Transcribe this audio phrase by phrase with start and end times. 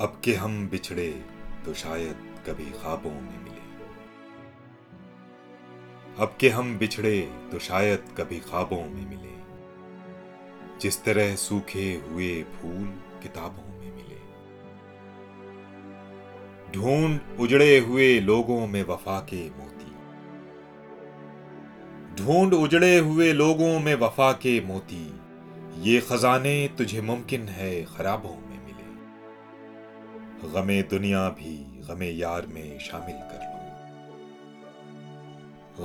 [0.00, 1.24] अब के हम बिछड़े
[1.64, 3.60] तो शायद कभी ख्वाबों में मिले।
[6.18, 7.20] अब के हम बिछड़े
[7.52, 9.38] तो शायद कभी ख्वाबों में मिले।
[10.80, 12.84] जिस तरह सूखे हुए फूल
[13.22, 14.18] किताबों में मिले।
[16.72, 19.92] ढूंढ उजड़े हुए लोगों में वफा के मोती।
[22.14, 25.20] ढूंढ उजड़े हुए लोगों में वफा के मोती।
[25.90, 28.47] ये खजाने तुझे मुमकिन है खराबों में।
[30.44, 33.58] गमे दुनिया भी गमे यार में शामिल कर लो।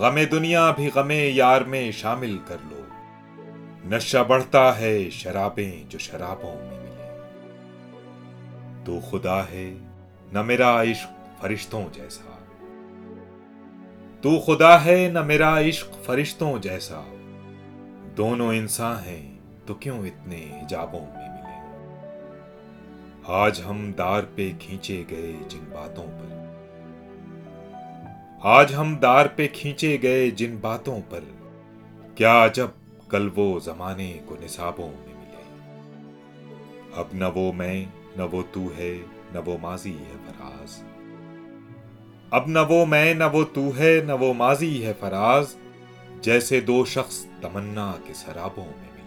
[0.01, 2.83] गमे दुनिया भी गमे यार में शामिल कर लो।
[3.95, 6.93] नशा बढ़ता है शराबें जो शराबों में मिले।
[8.83, 9.73] तो खुदा है,
[10.33, 11.09] न मेरा इश्क
[11.41, 12.39] फरिश्तों जैसा।
[14.23, 17.05] तू खुदा है, न मेरा इश्क फरिश्तों जैसा।
[18.15, 21.32] दोनों इंसान हैं तो क्यों इतने हिजाबों में
[23.29, 26.33] आज हम दार पे खींचे गए जिन बातों पर।
[28.43, 31.39] आज हम दार पे खींचे गए जिन बातों पर।
[32.17, 32.73] क्या जब
[33.11, 35.43] कल वो जमाने को निसाबों में मिले।
[37.01, 40.83] अब न वो मैं, न वो तू है, न वो माजी है फराज।
[42.33, 45.47] अब न वो मैं, न वो तू है, न वो माजी है फराज।
[46.23, 49.02] जैसे दो शख्स तमन्ना के शराबों में मिले।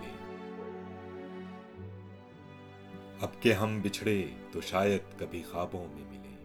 [3.23, 4.23] अब के हम बिछड़े
[4.53, 6.37] तो शायद कभी ख्वाबों में मिले।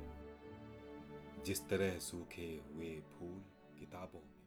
[1.44, 3.42] जिस तरह सूखे हुए फूल
[3.80, 4.41] किताबों में।